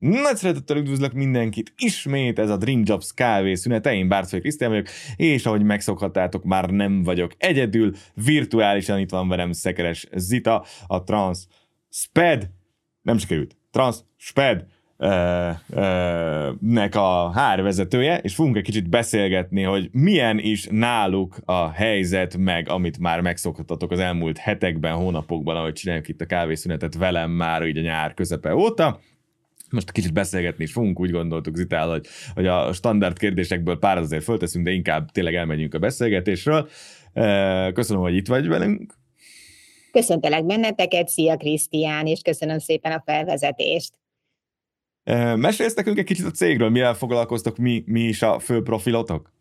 [0.00, 4.86] Nagy szeretettel üdvözlök mindenkit, ismét ez a Dream Jobs kávé szünete, én Bárcai Krisztián vagyok,
[5.16, 7.92] és ahogy megszokhattátok, már nem vagyok egyedül,
[8.24, 11.46] virtuálisan itt van velem Szekeres Zita, a Trans
[11.90, 12.50] Sped,
[13.02, 14.64] nem sikerült, Trans Sped,
[16.60, 22.68] nek a hárvezetője, és fogunk egy kicsit beszélgetni, hogy milyen is náluk a helyzet, meg
[22.68, 27.78] amit már megszokhatatok az elmúlt hetekben, hónapokban, ahogy csináljuk itt a kávészünetet velem már így
[27.78, 29.00] a nyár közepe óta.
[29.70, 34.24] Most kicsit beszélgetni is fogunk, úgy gondoltuk Zitál, hogy, hogy a standard kérdésekből pár azért
[34.24, 36.68] fölteszünk, de inkább tényleg elmegyünk a beszélgetésről.
[37.72, 38.94] Köszönöm, hogy itt vagy velünk.
[39.92, 43.98] Köszöntelek benneteket, szia Krisztián, és köszönöm szépen a felvezetést.
[45.36, 49.32] Mesélsz nekünk egy kicsit a cégről, mivel foglalkoztok, mi, mi is a fő profilotok?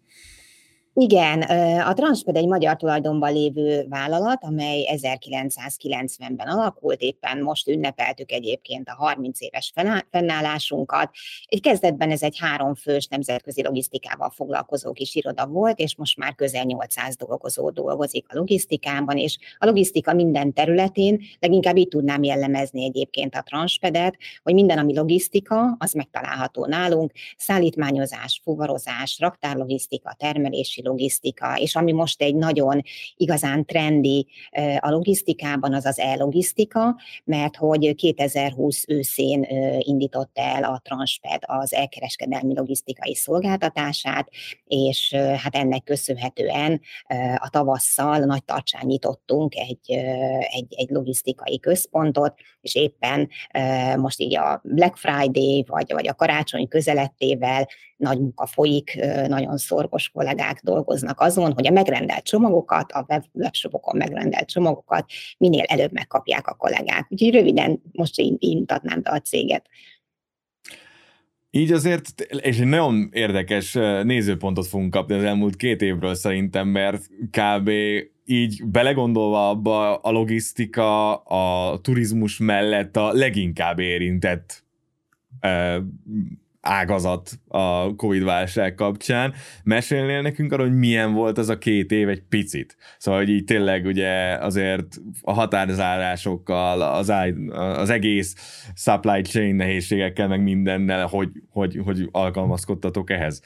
[0.93, 1.41] Igen,
[1.81, 8.95] a Transped egy magyar tulajdonban lévő vállalat, amely 1990-ben alakult, éppen most ünnepeltük egyébként a
[8.95, 9.73] 30 éves
[10.09, 11.09] fennállásunkat.
[11.45, 16.63] Egy kezdetben ez egy háromfős nemzetközi logisztikával foglalkozó kis iroda volt, és most már közel
[16.63, 23.35] 800 dolgozó dolgozik a logisztikában, és a logisztika minden területén, leginkább így tudnám jellemezni egyébként
[23.35, 31.75] a Transpedet, hogy minden, ami logisztika, az megtalálható nálunk, szállítmányozás, fuvarozás, raktárlogisztika, termelési logisztika, és
[31.75, 32.81] ami most egy nagyon
[33.15, 34.27] igazán trendi
[34.79, 39.47] a logisztikában, az az e-logisztika, mert hogy 2020 őszén
[39.79, 44.29] indított el a Transped az elkereskedelmi logisztikai szolgáltatását,
[44.65, 46.81] és hát ennek köszönhetően
[47.35, 49.91] a tavasszal nagy tartsán nyitottunk egy,
[50.39, 53.29] egy, egy logisztikai központot, és éppen
[53.97, 57.67] most így a Black Friday vagy, vagy a karácsony közelettével
[57.99, 64.49] nagy munka folyik, nagyon szorgos kollégák dolgoznak azon, hogy a megrendelt csomagokat, a webshopokon megrendelt
[64.49, 65.05] csomagokat
[65.37, 67.07] minél előbb megkapják a kollégák.
[67.09, 69.69] Úgyhogy röviden most így, így mutatnám be a céget.
[71.51, 77.07] Így azért, és egy nagyon érdekes nézőpontot fogunk kapni az elmúlt két évről szerintem, mert
[77.31, 77.69] kb.
[78.25, 84.63] így belegondolva abba a logisztika, a turizmus mellett a leginkább érintett
[86.61, 89.33] ágazat a Covid-válság kapcsán.
[89.63, 92.77] Mesélnél nekünk arról, hogy milyen volt az a két év egy picit?
[92.97, 97.11] Szóval, hogy így tényleg ugye azért a határzárásokkal, az,
[97.77, 98.35] az egész
[98.75, 103.41] supply chain nehézségekkel, meg mindennel, hogy, hogy, hogy alkalmazkodtatok ehhez?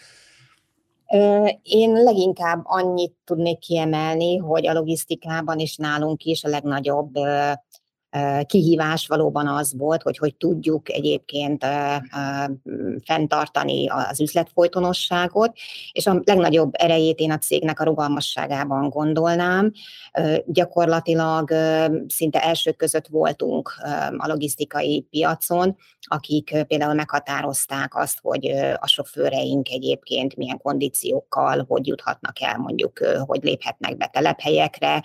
[1.63, 7.13] Én leginkább annyit tudnék kiemelni, hogy a logisztikában is nálunk is a legnagyobb
[8.45, 11.65] kihívás valóban az volt, hogy hogy tudjuk egyébként
[13.05, 15.51] fenntartani az üzletfolytonosságot,
[15.91, 19.71] és a legnagyobb erejét én a cégnek a rugalmasságában gondolnám.
[20.45, 21.49] Gyakorlatilag
[22.07, 23.73] szinte elsők között voltunk
[24.17, 28.45] a logisztikai piacon, akik például meghatározták azt, hogy
[28.79, 35.03] a sofőreink egyébként milyen kondíciókkal, hogy juthatnak el, mondjuk, hogy léphetnek be telephelyekre,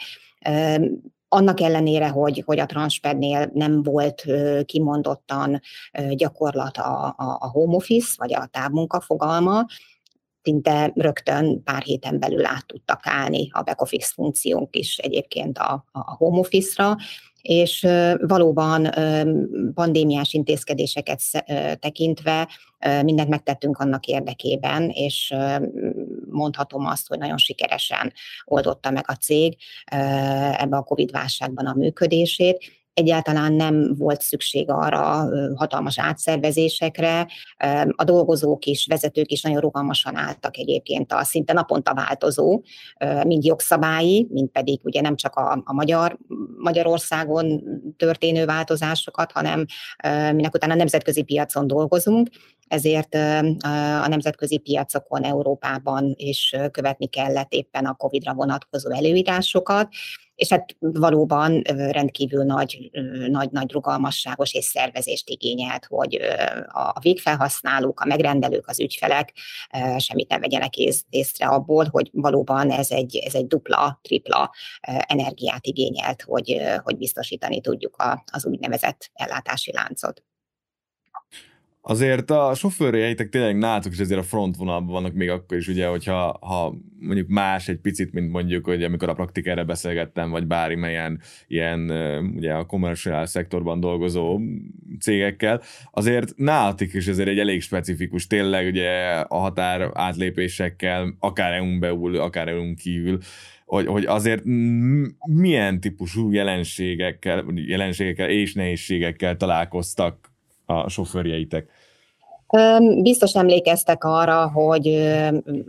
[1.29, 4.25] annak ellenére, hogy, hogy a Transpednél nem volt
[4.65, 5.61] kimondottan
[6.11, 9.67] gyakorlat a, a, a home office, vagy a távmunka fogalma,
[10.43, 15.85] szinte rögtön pár héten belül át tudtak állni a back office funkciónk is egyébként a,
[15.93, 16.97] a home office-ra,
[17.43, 17.87] és
[18.21, 18.91] valóban
[19.75, 21.21] pandémiás intézkedéseket
[21.81, 22.49] tekintve
[23.03, 25.35] mindent megtettünk annak érdekében, és
[26.31, 28.13] mondhatom azt, hogy nagyon sikeresen
[28.45, 29.57] oldotta meg a cég
[30.57, 37.27] ebbe a Covid-válságban a működését, egyáltalán nem volt szükség arra hatalmas átszervezésekre.
[37.89, 42.63] A dolgozók is, vezetők is nagyon rugalmasan álltak egyébként a szinte naponta változó,
[43.27, 46.19] mind jogszabályi, mind pedig ugye nem csak a, a Magyar,
[46.59, 47.63] Magyarországon
[47.97, 49.65] történő változásokat, hanem
[50.35, 52.29] minek utána a nemzetközi piacon dolgozunk,
[52.69, 53.15] ezért
[54.03, 59.89] a nemzetközi piacokon Európában is követni kellett éppen a COVID-ra vonatkozó előírásokat,
[60.35, 62.91] és hát valóban rendkívül nagy,
[63.29, 66.21] nagy, nagy rugalmasságos és szervezést igényelt, hogy
[66.67, 69.33] a végfelhasználók, a megrendelők, az ügyfelek
[69.97, 70.77] semmit nem vegyenek
[71.11, 74.51] észre abból, hogy valóban ez egy, ez egy dupla, tripla
[75.07, 77.97] energiát igényelt, hogy, hogy biztosítani tudjuk
[78.33, 80.23] az úgynevezett ellátási láncot.
[81.89, 86.39] Azért a sofőrjeitek tényleg nálatok is ezért a frontvonalban vannak még akkor is, ugye, hogyha
[86.41, 91.91] ha mondjuk más egy picit, mint mondjuk, hogy amikor a praktikára beszélgettem, vagy bármilyen ilyen
[92.35, 94.41] ugye a commercial szektorban dolgozó
[95.01, 95.63] cégekkel,
[95.93, 98.91] azért nálatik is ezért egy elég specifikus, tényleg ugye
[99.29, 103.19] a határ átlépésekkel, akár EU-n belül, akár EU-n kívül,
[103.67, 104.43] hogy, hogy azért
[105.27, 110.31] milyen típusú jelenségekkel, jelenségekkel és nehézségekkel találkoztak
[110.65, 111.77] a sofőrjeitek?
[113.03, 115.13] Biztos emlékeztek arra, hogy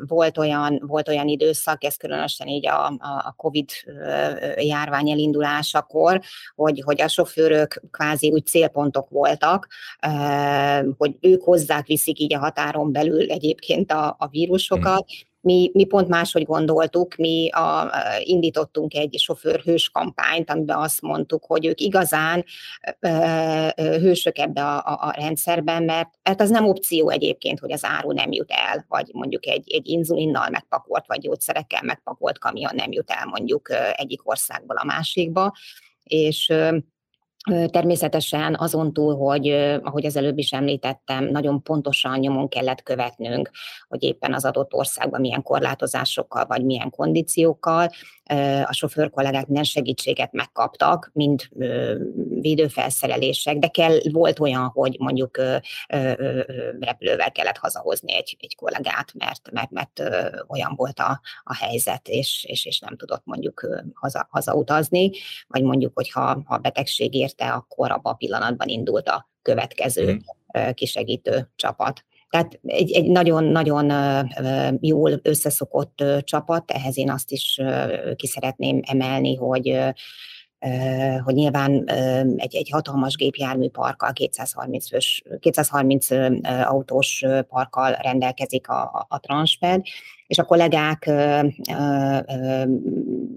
[0.08, 3.70] volt olyan, volt olyan időszak, ez különösen így a, a COVID
[4.56, 6.22] járvány elindulásakor,
[6.56, 9.68] hogy, hogy a sofőrök kvázi úgy célpontok voltak,
[10.98, 15.06] hogy ők hozzák, viszik így a határon belül egyébként a, a vírusokat,
[15.42, 17.92] mi, mi pont máshogy gondoltuk, mi a,
[18.24, 22.46] indítottunk egy sofőrhős kampányt, amiben azt mondtuk, hogy ők igazán
[23.00, 27.86] ö, hősök ebbe a, a, a rendszerben, mert hát az nem opció egyébként, hogy az
[27.86, 32.92] áru nem jut el, vagy mondjuk egy, egy inzulinnal megpakolt, vagy gyógyszerekkel megpakolt kamion nem
[32.92, 35.54] jut el mondjuk egyik országból a másikba,
[36.04, 36.54] és
[37.72, 39.48] Természetesen azon túl, hogy
[39.84, 43.50] ahogy az előbb is említettem, nagyon pontosan nyomon kellett követnünk,
[43.88, 47.90] hogy éppen az adott országban milyen korlátozásokkal vagy milyen kondíciókkal
[48.64, 51.50] a sofőr kollégák minden segítséget megkaptak, mind
[52.42, 55.38] védőfelszerelések, de kell, volt olyan, hogy mondjuk
[56.80, 60.02] repülővel kellett hazahozni egy, egy kollégát, mert, mert, mert
[60.48, 65.12] olyan volt a, a helyzet, és, és, és nem tudott mondjuk haza, hazautazni,
[65.48, 70.70] vagy mondjuk, hogyha ha betegség érte, akkor abban a pillanatban indult a következő mm.
[70.74, 72.06] kisegítő csapat.
[72.30, 73.92] Tehát egy, egy nagyon-nagyon
[74.82, 77.60] jól összeszokott csapat, ehhez én azt is
[78.16, 79.80] ki szeretném emelni, hogy
[81.24, 81.90] hogy nyilván
[82.36, 86.08] egy, egy hatalmas gépjárműparkkal, 230, fős, 230
[86.66, 89.82] autós parkkal rendelkezik a, a, a Transped,
[90.28, 91.12] és a kollégák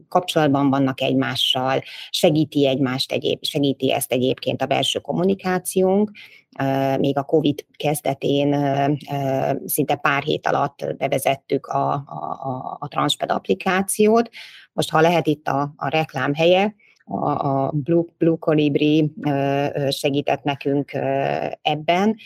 [0.09, 6.11] kapcsolatban vannak egymással, segíti egymást, egyéb, segíti ezt egyébként a belső kommunikációnk,
[6.99, 8.57] még a COVID kezdetén
[9.65, 14.31] szinte pár hét alatt bevezettük a, a, a Transped applikációt.
[14.73, 16.75] Most, ha lehet itt a, a reklám helye,
[17.13, 19.13] a, a Blue, Blue Colibri
[19.89, 20.93] segített nekünk
[21.63, 22.17] ebben,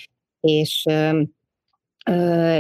[0.41, 0.87] és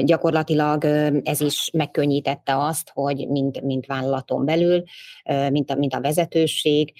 [0.02, 0.84] gyakorlatilag
[1.24, 4.82] ez is megkönnyítette azt, hogy mint, mint vállalaton belül,
[5.50, 6.92] mint a, mint a vezetőség,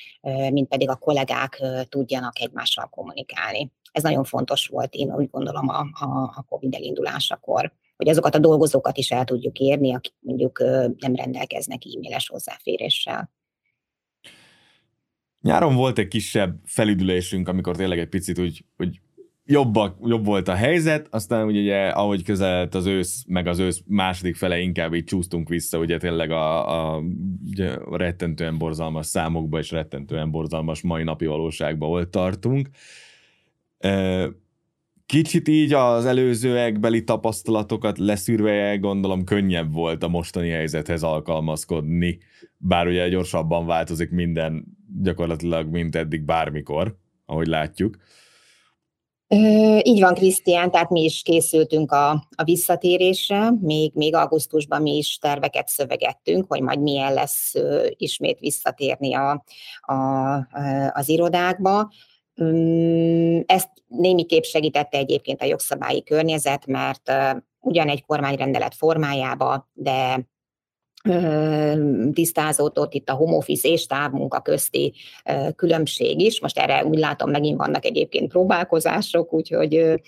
[0.51, 3.73] mint pedig a kollégák tudjanak egymással kommunikálni.
[3.93, 5.87] Ez nagyon fontos volt, én úgy gondolom a,
[6.35, 10.59] a COVID elindulásakor, hogy azokat a dolgozókat is el tudjuk érni, akik mondjuk
[10.99, 13.31] nem rendelkeznek e-mailes hozzáféréssel.
[15.47, 19.01] Nyáron volt egy kisebb felüdülésünk, amikor tényleg egy picit úgy, úgy
[19.45, 24.37] jobbak, jobb volt a helyzet, aztán ugye, ahogy közelett az ősz, meg az ősz második
[24.37, 27.03] fele inkább így csúsztunk vissza, ugye tényleg a, a,
[27.47, 32.69] ugye rettentően borzalmas számokba és rettentően borzalmas mai napi valóságba volt tartunk.
[35.07, 42.19] Kicsit így az előzőekbeli tapasztalatokat leszűrve, gondolom könnyebb volt a mostani helyzethez alkalmazkodni,
[42.57, 44.65] bár ugye gyorsabban változik minden
[45.03, 47.97] gyakorlatilag, mint eddig bármikor, ahogy látjuk.
[49.83, 55.19] Így van, Krisztián, tehát mi is készültünk a, a visszatérésre, még, még augusztusban mi is
[55.19, 57.55] terveket szövegettünk, hogy majd milyen lesz
[57.89, 59.45] ismét visszatérni a,
[59.81, 60.35] a,
[60.93, 61.91] az irodákba.
[63.47, 67.13] Ezt némiképp segítette egyébként a jogszabályi környezet, mert
[67.61, 70.27] ugyan egy kormányrendelet formájába, de
[72.13, 74.95] tisztázódott itt a home office és távmunka közti
[75.57, 76.41] különbség is.
[76.41, 80.01] Most erre úgy látom, megint vannak egyébként próbálkozások, úgyhogy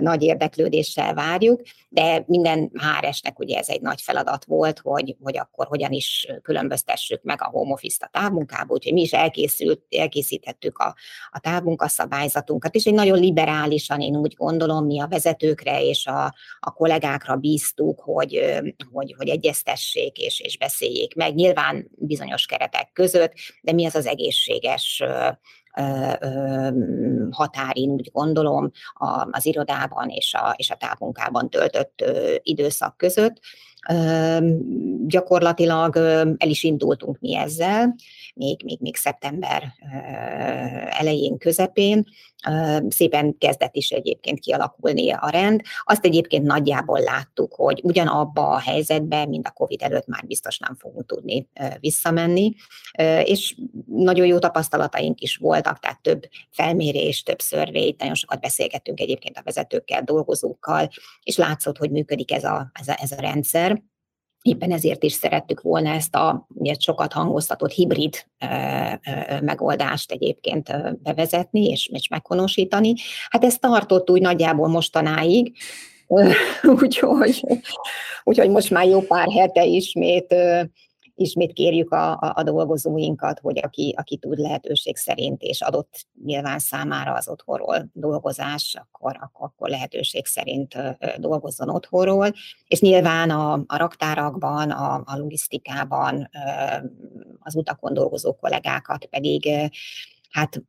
[0.00, 5.66] nagy érdeklődéssel várjuk, de minden HRS-nek ugye ez egy nagy feladat volt, hogy, hogy akkor
[5.66, 10.94] hogyan is különböztessük meg a home office-t a távmunkából, úgyhogy mi is elkészült, elkészítettük a,
[11.30, 16.72] a távmunkaszabályzatunkat, és egy nagyon liberálisan, én úgy gondolom, mi a vezetőkre és a, a
[16.72, 18.60] kollégákra bíztuk, hogy,
[18.92, 23.32] hogy, hogy egyeztessék és, és beszéljék meg, nyilván bizonyos keretek között,
[23.62, 25.02] de mi az az egészséges
[27.30, 28.70] határ, úgy gondolom,
[29.30, 32.04] az irodában és a, és a távmunkában töltött
[32.42, 33.40] időszak között.
[35.06, 35.96] Gyakorlatilag
[36.36, 37.94] el is indultunk mi ezzel,
[38.34, 39.62] még, még, még szeptember
[40.90, 42.04] elején, közepén.
[42.88, 45.60] Szépen kezdett is egyébként kialakulni a rend.
[45.84, 50.74] Azt egyébként nagyjából láttuk, hogy ugyanabba a helyzetben, mint a COVID előtt már biztos nem
[50.74, 51.48] fogunk tudni
[51.80, 52.54] visszamenni,
[53.24, 53.56] és
[53.86, 59.42] nagyon jó tapasztalataink is voltak, tehát több felmérés, több szörvét, nagyon sokat beszélgettünk egyébként a
[59.44, 60.88] vezetőkkel, dolgozókkal,
[61.22, 63.82] és látszott, hogy működik ez a, ez a, ez a rendszer.
[64.42, 70.72] Éppen ezért is szerettük volna ezt a ugye, sokat hangoztatott hibrid ö, ö, megoldást egyébként
[71.02, 72.94] bevezetni és, és meghonosítani.
[73.28, 75.56] Hát ez tartott úgy nagyjából mostanáig,
[76.82, 77.44] úgyhogy,
[78.24, 80.34] úgyhogy most már jó pár hete ismét
[81.20, 86.58] ismét kérjük a, a, a dolgozóinkat, hogy aki, aki tud lehetőség szerint, és adott nyilván
[86.58, 90.74] számára az otthonról dolgozás, akkor, akkor, lehetőség szerint
[91.18, 92.32] dolgozzon otthonról,
[92.66, 96.28] és nyilván a, a raktárakban, a, a logisztikában,
[97.38, 99.70] az utakon dolgozó kollégákat pedig
[100.28, 100.62] hát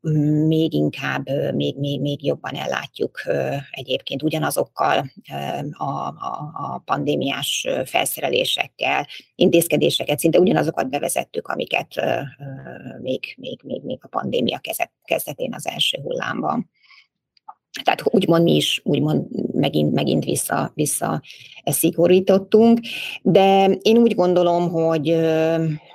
[0.47, 3.21] még inkább, még, még, még jobban ellátjuk
[3.71, 5.11] egyébként ugyanazokkal
[5.71, 12.01] a, a, a pandémiás felszerelésekkel, intézkedéseket, szinte ugyanazokat bevezettük, amiket
[13.01, 14.61] még, még, még, még a pandémia
[15.03, 16.69] kezdetén az első hullámban.
[17.83, 21.21] Tehát úgymond mi is úgymond megint, megint vissza, vissza
[21.65, 22.79] szigorítottunk,
[23.21, 25.15] de én úgy gondolom, hogy,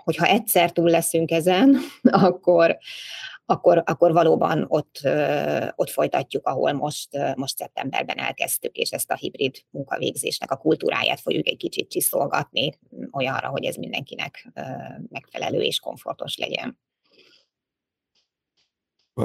[0.05, 2.79] hogy ha egyszer túl leszünk ezen, akkor,
[3.47, 5.01] akkor, akkor valóban ott,
[5.75, 11.47] ott folytatjuk, ahol most, most szeptemberben elkezdtük, és ezt a hibrid munkavégzésnek a kultúráját fogjuk
[11.47, 12.79] egy kicsit csiszolgatni
[13.13, 14.53] olyanra, hogy ez mindenkinek
[15.09, 16.79] megfelelő és komfortos legyen.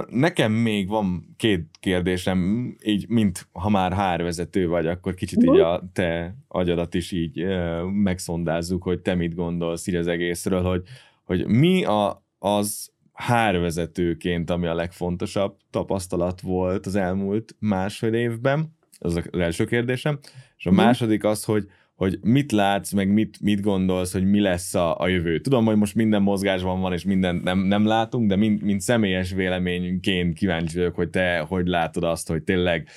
[0.09, 5.89] Nekem még van két kérdésem, így, mint ha már hárvezető vagy, akkor kicsit így a
[5.93, 7.45] te agyadat is így
[7.83, 10.83] megszondázzuk, hogy te mit gondolsz így az egészről, hogy,
[11.23, 18.77] hogy mi a, az hárvezetőként, ami a legfontosabb tapasztalat volt az elmúlt másfél évben?
[18.99, 20.19] Ez az első kérdésem.
[20.57, 20.79] És a mhm.
[20.79, 25.07] második az, hogy, hogy mit látsz, meg mit, mit gondolsz, hogy mi lesz a, a
[25.07, 25.39] jövő.
[25.39, 29.31] Tudom, hogy most minden mozgásban van, és mindent nem, nem látunk, de mint, mint személyes
[29.31, 32.87] véleményünként kíváncsi vagyok, hogy te hogy látod azt, hogy tényleg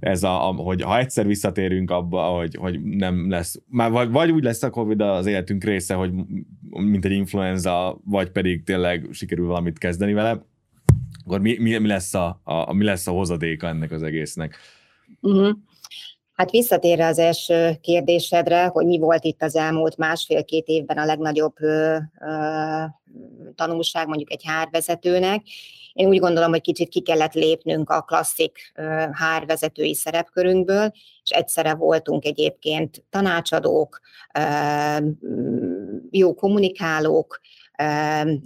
[0.00, 4.30] ez a, a, hogy ha egyszer visszatérünk abba, hogy, hogy nem lesz, már vagy, vagy
[4.30, 6.12] úgy lesz a Covid az életünk része, hogy
[6.70, 10.44] mint egy influenza, vagy pedig tényleg sikerül valamit kezdeni vele,
[11.24, 14.56] akkor mi, mi, mi, lesz, a, a, mi lesz a hozadéka ennek az egésznek?
[15.20, 15.56] Uh-huh.
[16.32, 21.54] Hát visszatérve az első kérdésedre, hogy mi volt itt az elmúlt másfél-két évben a legnagyobb
[21.60, 22.84] ö, ö,
[23.60, 25.42] tanulság mondjuk egy hárvezetőnek.
[25.92, 28.72] Én úgy gondolom, hogy kicsit ki kellett lépnünk a klasszik
[29.12, 34.00] hárvezetői szerepkörünkből, és egyszerre voltunk egyébként tanácsadók,
[36.10, 37.40] jó kommunikálók,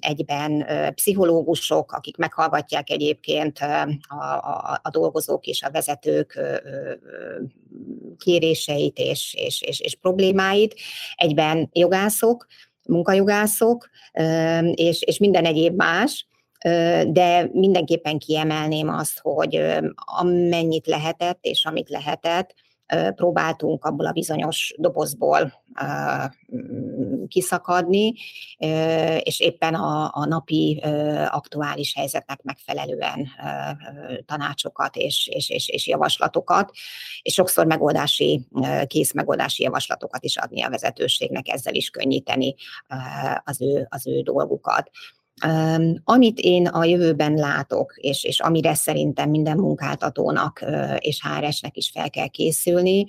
[0.01, 3.83] egyben pszichológusok, akik meghallgatják egyébként a,
[4.17, 6.41] a, a dolgozók és a vezetők
[8.19, 10.75] kéréseit és, és, és, és problémáit,
[11.15, 12.47] egyben jogászok,
[12.89, 13.89] munkajogászok,
[14.75, 16.27] és, és minden egyéb más,
[17.07, 19.63] de mindenképpen kiemelném azt, hogy
[19.95, 22.55] amennyit lehetett, és amit lehetett,
[23.15, 25.53] próbáltunk abból a bizonyos dobozból
[27.29, 28.15] kiszakadni,
[29.19, 30.83] és éppen a, a napi
[31.31, 33.29] aktuális helyzetnek megfelelően
[34.27, 36.71] tanácsokat és, és, és, és javaslatokat,
[37.23, 38.47] és sokszor megoldási,
[38.87, 42.55] kész megoldási javaslatokat is adni a vezetőségnek, ezzel is könnyíteni
[43.45, 44.91] az ő, az ő dolgukat.
[46.05, 50.65] Amit én a jövőben látok, és, és amire szerintem minden munkáltatónak
[50.99, 53.05] és HRS-nek is fel kell készülni,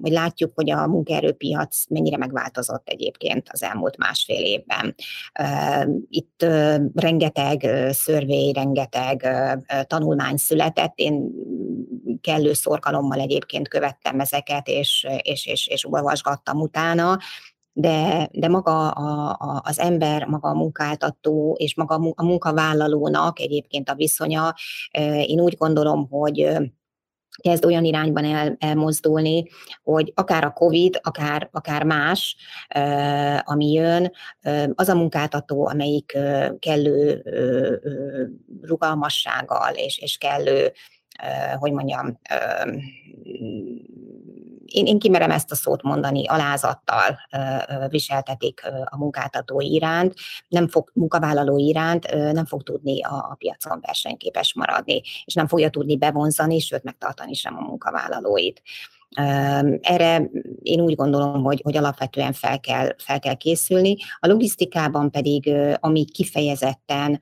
[0.00, 4.94] hogy látjuk, hogy a munkaerőpiac mennyire megváltozott egyébként az elmúlt másfél évben.
[6.08, 6.46] Itt
[6.94, 9.28] rengeteg szörvény, rengeteg
[9.86, 11.30] tanulmány született, én
[12.20, 17.18] kellő szorgalommal egyébként követtem ezeket, és, és, és, és olvasgattam utána,
[17.72, 23.88] de, de maga a, a, az ember, maga a munkáltató és maga a munkavállalónak egyébként
[23.88, 24.54] a viszonya,
[25.26, 26.58] én úgy gondolom, hogy
[27.42, 29.44] kezd olyan irányban el, elmozdulni,
[29.82, 32.36] hogy akár a COVID, akár, akár más,
[33.44, 34.12] ami jön,
[34.74, 36.18] az a munkáltató, amelyik
[36.58, 37.22] kellő
[38.62, 40.72] rugalmassággal és, és kellő,
[41.58, 42.18] hogy mondjam,
[44.70, 47.18] én, én kimerem ezt a szót mondani, alázattal
[47.88, 50.14] viseltetik a munkáltató iránt,
[50.48, 55.70] nem fog, munkavállaló iránt nem fog tudni a, a piacon versenyképes maradni, és nem fogja
[55.70, 58.62] tudni bevonzani, sőt megtartani sem a munkavállalóit.
[59.80, 60.30] Erre
[60.62, 63.96] én úgy gondolom, hogy, hogy alapvetően fel kell, fel kell készülni.
[64.18, 67.20] A logisztikában pedig, ami kifejezetten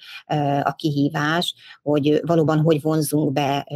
[0.62, 3.66] a kihívás, hogy valóban hogy vonzunk be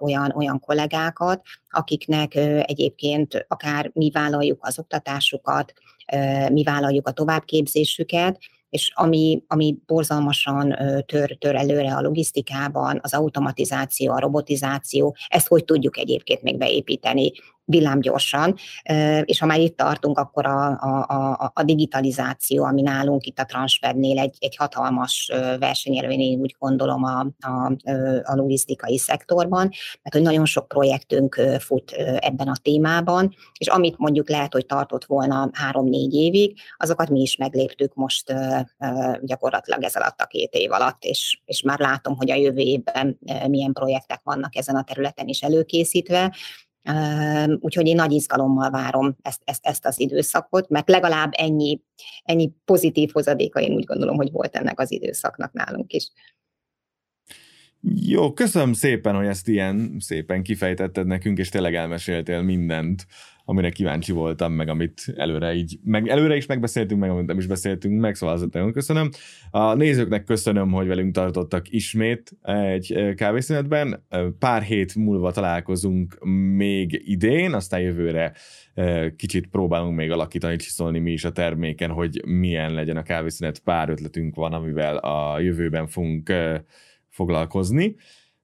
[0.00, 2.34] olyan, olyan kollégákat, akiknek
[2.64, 5.72] egyébként akár mi vállaljuk az oktatásukat,
[6.52, 8.38] mi vállaljuk a továbbképzésüket,
[8.70, 15.64] és ami, ami borzalmasan tör, tör előre a logisztikában, az automatizáció, a robotizáció, ezt hogy
[15.64, 17.32] tudjuk egyébként még beépíteni
[17.70, 18.54] villámgyorsan,
[19.24, 20.66] és ha már itt tartunk, akkor a,
[21.06, 27.04] a, a, digitalizáció, ami nálunk itt a Transpednél egy, egy hatalmas versenyelőny, én úgy gondolom
[27.04, 27.72] a, a,
[28.22, 29.70] a logisztikai szektorban,
[30.02, 35.04] mert hogy nagyon sok projektünk fut ebben a témában, és amit mondjuk lehet, hogy tartott
[35.04, 38.34] volna három-négy évig, azokat mi is megléptük most
[39.20, 43.18] gyakorlatilag ez alatt a két év alatt, és, és már látom, hogy a jövő évben
[43.48, 46.34] milyen projektek vannak ezen a területen is előkészítve,
[47.60, 51.80] Úgyhogy én nagy izgalommal várom ezt, ezt, ezt az időszakot, mert legalább ennyi,
[52.24, 56.10] ennyi pozitív hozadéka én úgy gondolom, hogy volt ennek az időszaknak nálunk is.
[58.06, 63.06] Jó, köszönöm szépen, hogy ezt ilyen szépen kifejtetted nekünk, és tényleg elmeséltél mindent
[63.50, 67.46] amire kíváncsi voltam, meg amit előre így, meg előre is megbeszéltünk, meg amit nem is
[67.46, 69.10] beszéltünk meg, szóval azért nagyon köszönöm.
[69.50, 74.06] A nézőknek köszönöm, hogy velünk tartottak ismét egy kávészünetben.
[74.38, 76.18] Pár hét múlva találkozunk
[76.56, 78.32] még idén, aztán jövőre
[79.16, 83.58] kicsit próbálunk még alakítani, csiszolni mi is a terméken, hogy milyen legyen a kávészünet.
[83.58, 86.32] Pár ötletünk van, amivel a jövőben fogunk
[87.08, 87.96] foglalkozni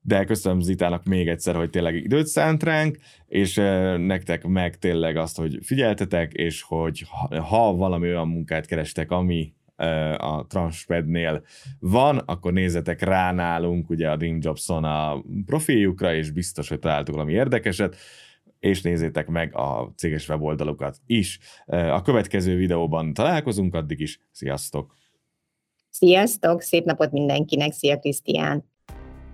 [0.07, 3.55] de köszönöm Zitának még egyszer, hogy tényleg időt szánt ránk, és
[3.97, 7.05] nektek meg tényleg azt, hogy figyeltetek, és hogy
[7.49, 9.55] ha valami olyan munkát kerestek, ami
[10.17, 11.43] a Transpednél
[11.79, 17.15] van, akkor nézzetek rá nálunk, ugye a Dream Jobson a profiljukra, és biztos, hogy találtuk
[17.15, 17.97] valami érdekeset,
[18.59, 21.39] és nézzétek meg a céges weboldalukat is.
[21.67, 24.95] A következő videóban találkozunk, addig is sziasztok!
[25.91, 28.75] Sziasztok, szép napot mindenkinek, szia Krisztián!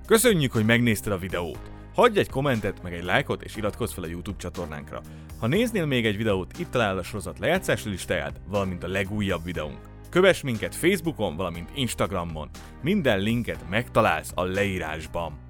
[0.06, 1.70] Köszönjük, hogy megnézted a videót!
[1.94, 5.00] Hagyj egy kommentet, meg egy lájkot, és iratkozz fel a YouTube csatornánkra.
[5.40, 9.78] Ha néznél még egy videót, itt találod a sorozat lejátszási listáját, valamint a legújabb videónk.
[10.10, 12.48] Kövess minket Facebookon, valamint Instagramon.
[12.82, 15.41] Minden linket megtalálsz a leírásban.